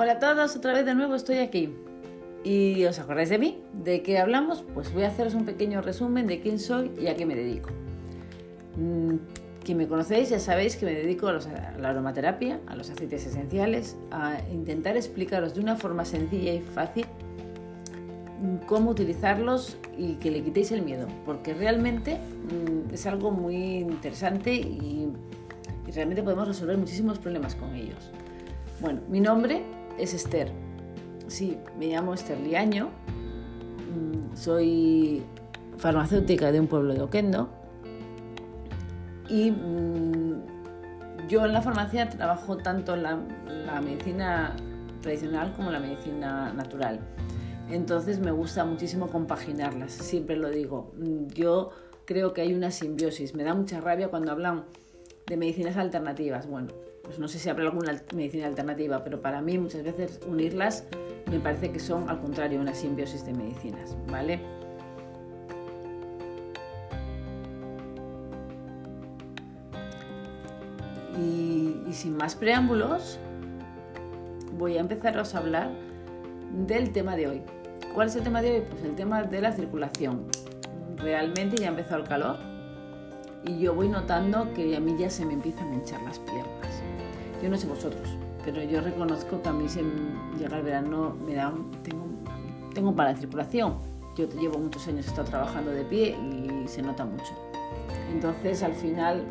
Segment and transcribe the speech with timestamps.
[0.00, 1.74] Hola a todos, otra vez de nuevo estoy aquí.
[2.44, 3.64] ¿Y os acordáis de mí?
[3.72, 4.64] ¿De qué hablamos?
[4.72, 7.70] Pues voy a haceros un pequeño resumen de quién soy y a qué me dedico.
[8.76, 9.16] Mm,
[9.64, 11.40] quien me conocéis ya sabéis que me dedico a,
[11.80, 17.04] la aromaterapia, a los aceites esenciales, a intentar explicaros de una forma sencilla y fácil
[18.68, 24.54] cómo utilizarlos y que le quitéis el miedo, porque realmente mm, es algo muy interesante
[24.54, 25.08] y
[25.92, 28.12] realmente podemos resolver muchísimos problemas con ellos.
[28.80, 29.64] Bueno, mi nombre
[29.98, 30.50] es Esther.
[31.26, 32.90] Sí, me llamo Esther Liaño.
[33.94, 35.22] Mm, soy
[35.76, 37.50] farmacéutica de un pueblo de Oquendo.
[39.28, 43.18] Y mm, yo en la farmacia trabajo tanto la,
[43.66, 44.56] la medicina
[45.02, 47.00] tradicional como la medicina natural.
[47.70, 50.92] Entonces me gusta muchísimo compaginarlas, siempre lo digo.
[50.96, 51.70] Mm, yo
[52.06, 53.34] creo que hay una simbiosis.
[53.34, 54.64] Me da mucha rabia cuando hablan
[55.26, 56.46] de medicinas alternativas.
[56.46, 56.68] Bueno,
[57.02, 60.84] pues no sé si habrá alguna medicina alternativa, pero para mí muchas veces unirlas
[61.30, 64.40] me parece que son al contrario una simbiosis de medicinas, ¿vale?
[71.18, 73.18] Y, sin más preámbulos,
[74.56, 75.70] voy a empezaros a hablar
[76.66, 77.42] del tema de hoy.
[77.94, 78.62] ¿Cuál es el tema de hoy?
[78.70, 80.26] Pues el tema de la circulación.
[80.96, 82.36] Realmente ya ha empezado el calor
[83.44, 86.57] y yo voy notando que a mí ya se me empiezan a hinchar las piernas.
[87.42, 88.08] Yo no sé vosotros,
[88.44, 89.80] pero yo reconozco que a mí si
[90.38, 92.06] llega el verano me da, tengo,
[92.74, 93.76] tengo para la circulación.
[94.16, 97.32] Yo llevo muchos años trabajando de pie y se nota mucho.
[98.12, 99.24] Entonces al final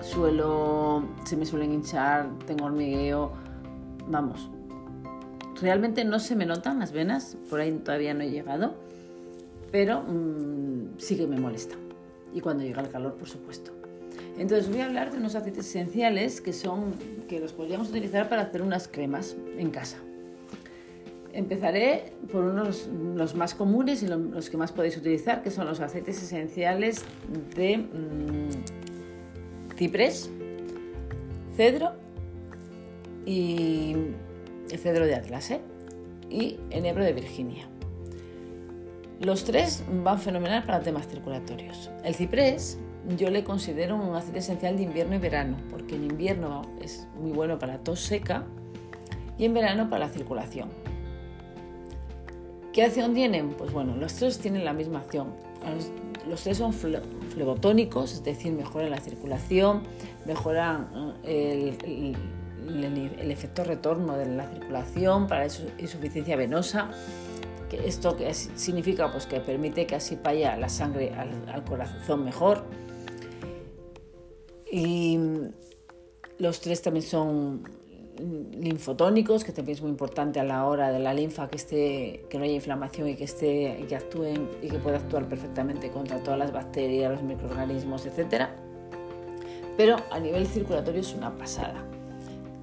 [0.00, 3.32] suelo, se me suelen hinchar, tengo hormigueo,
[4.08, 4.48] vamos.
[5.60, 8.74] Realmente no se me notan las venas, por ahí todavía no he llegado,
[9.70, 11.76] pero mmm, sí que me molesta.
[12.32, 13.72] Y cuando llega el calor, por supuesto.
[14.38, 16.94] Entonces voy a hablar de unos aceites esenciales que, son,
[17.28, 19.98] que los podríamos utilizar para hacer unas cremas en casa.
[21.32, 25.80] Empezaré por unos los más comunes y los que más podéis utilizar, que son los
[25.80, 27.04] aceites esenciales
[27.54, 28.48] de mmm,
[29.76, 30.30] ciprés,
[31.56, 31.92] cedro
[33.24, 33.94] y
[34.70, 35.60] el cedro de Atlas ¿eh?
[36.28, 37.68] y enebro de Virginia.
[39.20, 41.90] Los tres van fenomenal para temas circulatorios.
[42.02, 42.78] El ciprés
[43.16, 47.32] yo le considero un aceite esencial de invierno y verano, porque en invierno es muy
[47.32, 48.44] bueno para tos seca
[49.38, 50.68] y en verano para la circulación.
[52.72, 53.50] ¿Qué acción tienen?
[53.50, 55.28] Pues bueno, los tres tienen la misma acción.
[56.28, 59.82] Los, tres son flebotónicos, es decir, mejoran la circulación,
[60.26, 61.76] mejoran eh,
[62.68, 66.90] el, efecto retorno de la circulación para insuficiencia venosa.
[67.68, 68.16] Que esto
[68.56, 72.64] significa pues, que permite que así vaya la sangre al corazón mejor
[74.70, 75.18] y
[76.38, 77.62] los tres también son
[78.18, 82.38] linfotónicos, que también es muy importante a la hora de la linfa que, esté, que
[82.38, 86.38] no haya inflamación y que, esté, que actúen y que pueda actuar perfectamente contra todas
[86.38, 88.48] las bacterias, los microorganismos, etc.
[89.76, 91.82] Pero a nivel circulatorio es una pasada.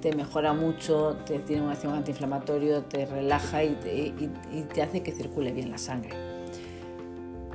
[0.00, 3.96] Te mejora mucho, te tiene una acción antiinflamatoria, te relaja y te,
[4.52, 6.12] y te hace que circule bien la sangre.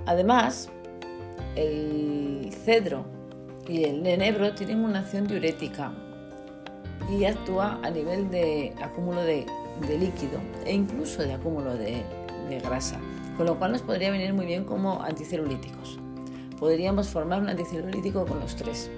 [0.06, 0.70] Además,
[1.56, 3.17] el cedro
[3.68, 5.92] y el enebro tienen una acción diurética
[7.10, 9.46] y actúa a nivel de acúmulo de,
[10.00, 12.04] líquido e incluso de acúmulo de,
[12.64, 13.00] grasa,
[13.36, 16.00] con lo cual nos podría venir muy bien como anticelulíticos.
[16.60, 18.90] Podríamos formar un anticelulítico con los tres,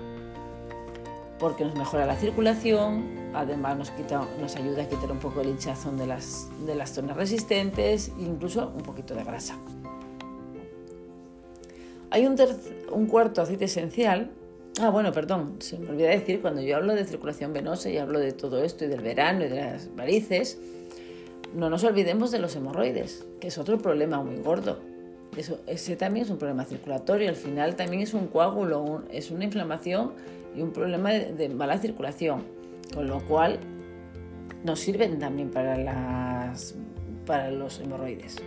[1.40, 6.08] porque nos mejora la circulación, además nos, ayuda a quitar un poco el hinchazón de
[6.08, 6.47] las,
[6.85, 9.58] zonas resistentes e incluso un poquito de grasa.
[12.12, 14.31] Hay un cuarto aceite esencial
[14.81, 18.17] Ah, bueno, perdón, se me olvidó decir, cuando yo hablo de circulación venosa y hablo
[18.17, 20.58] de todo esto y del verano y de las varices,
[21.53, 24.79] no nos olvidemos de los hemorroides, que es otro problema muy gordo.
[25.35, 29.43] Eso, ese también es un problema circulatorio, al final también es un coágulo, es una
[29.43, 30.14] inflamación
[30.55, 32.43] y un problema de, de, mala circulación,
[32.93, 33.59] con lo cual
[34.64, 36.75] nos sirven también para, las,
[37.25, 38.37] para los hemorroides.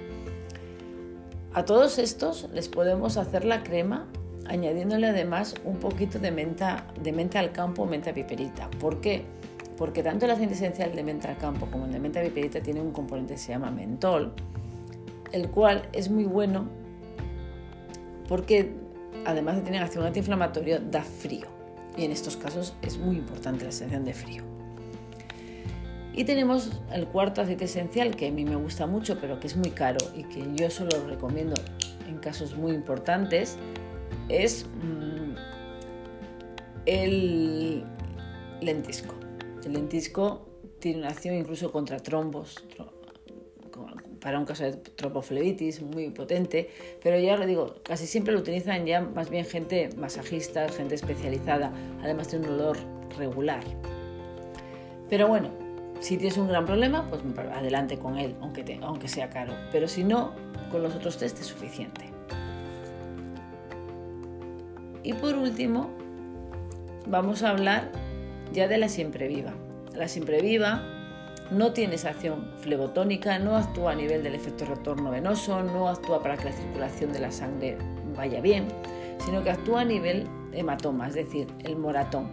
[1.52, 4.08] A todos estos les podemos hacer la crema
[4.46, 8.70] añadiéndole además un poquito de menta, de menta al campo o menta piperita.
[8.78, 9.24] ¿Por qué?
[9.76, 12.80] Porque tanto el aceite esencial de menta al campo como el de menta piperita tiene
[12.80, 14.32] un componente que se llama mentol,
[15.32, 16.68] el cual es muy bueno
[18.28, 18.72] porque
[19.24, 21.46] además de tener acción antiinflamatoria da frío.
[21.96, 24.42] Y en estos casos es muy importante la sensación de frío.
[26.14, 29.56] Y tenemos el cuarto aceite esencial que a mí me gusta mucho, pero que es
[29.56, 31.54] muy caro y que yo solo recomiendo
[32.08, 33.56] en casos muy importantes,
[34.28, 35.34] es mm,
[36.86, 37.84] el
[38.60, 39.14] lentisco.
[39.64, 40.46] El lentisco
[40.78, 42.56] tiene una acción incluso contra trombos,
[44.22, 46.70] para un caso de tromboflebitis muy potente,
[47.02, 51.72] pero ya lo digo, casi siempre lo utilizan ya más bien gente masajista, gente especializada,
[52.02, 52.78] además de un olor
[53.18, 53.64] regular.
[55.10, 55.50] Pero bueno,
[56.00, 57.22] si tienes un gran problema, pues
[57.52, 60.32] adelante con él, aunque, aunque sea caro, pero si no,
[60.70, 62.11] con los otros test es suficiente.
[65.02, 65.90] Y por último,
[67.06, 67.90] vamos a hablar
[68.52, 69.52] ya de la siempre viva.
[69.94, 70.82] La siempre viva
[71.50, 76.22] no tiene esa acción flebotónica, no actúa a nivel del efecto retorno venoso, no actúa
[76.22, 77.76] para que la circulación de la sangre
[78.16, 78.68] vaya bien,
[79.24, 82.30] sino que actúa a nivel hematoma, es decir, el moratón.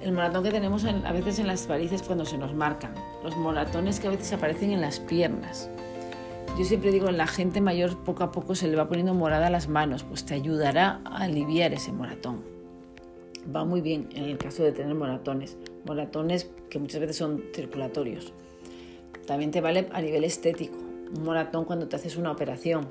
[0.00, 2.92] El moratón que tenemos a veces en las varices cuando se nos marcan,
[3.22, 5.70] los moratones que a veces aparecen en las piernas.
[6.56, 9.50] Yo siempre digo, la gente mayor poco a poco se le va poniendo morada a
[9.50, 12.42] las manos, pues te ayudará a aliviar ese moratón.
[13.54, 18.32] Va muy bien en el caso de tener moratones moratones que muchas veces son circulatorios.
[19.26, 22.86] También te vale a nivel estético, un moratón cuando te haces una operación.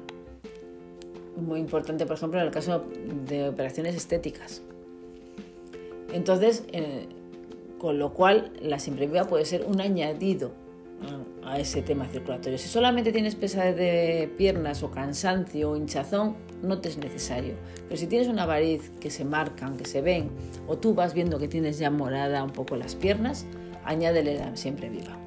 [1.38, 2.84] Muy importante, por ejemplo, en el caso
[3.28, 4.62] de operaciones estéticas.
[6.12, 7.08] Entonces, eh,
[7.80, 10.52] con lo cual la simple puede ser un añadido
[11.54, 12.58] a ese tema circulatorio.
[12.58, 17.54] Si solamente tienes pesadez de piernas o cansancio o hinchazón, no te es necesario.
[17.88, 20.30] Pero si tienes una variz que se marcan, que se ven,
[20.68, 23.46] o tú vas viendo que tienes ya morada un poco las piernas,
[23.86, 25.18] añádele la siempre viva,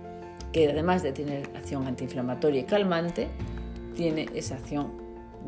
[0.52, 3.28] que además de tener acción antiinflamatoria y calmante,
[3.94, 4.92] tiene esa acción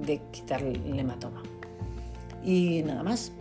[0.01, 1.43] de quitar el hematoma.
[2.45, 3.33] Y nada más.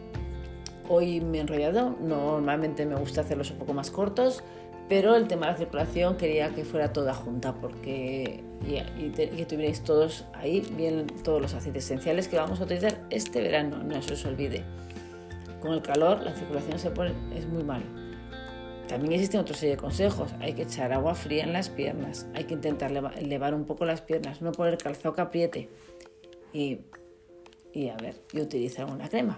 [0.90, 4.42] Hoy me he enrollado, normalmente me gusta hacerlos un poco más cortos,
[4.90, 9.84] pero el tema de la circulación quería que fuera toda junta porque y, que tuvierais
[9.84, 14.14] todos ahí bien todos los aceites esenciales que vamos a utilizar este verano, no se
[14.14, 14.64] os olvide.
[15.62, 17.84] Con el calor la circulación se pone, es muy mal.
[18.88, 20.34] También existen otra serie de consejos.
[20.40, 22.26] Hay que echar agua fría en las piernas.
[22.34, 25.70] Hay que intentar elevar un poco las piernas, no poner calzado que apriete.
[26.54, 26.80] Y,
[27.74, 29.38] y a ver, y utilizar una crema.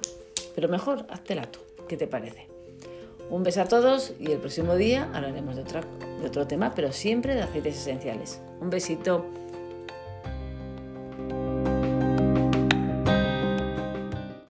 [0.54, 1.62] Pero mejor, hazte tú.
[1.88, 2.59] ¿Qué te parece?
[3.30, 7.36] Un beso a todos y el próximo día hablaremos de, de otro tema, pero siempre
[7.36, 8.42] de aceites esenciales.
[8.60, 9.26] Un besito.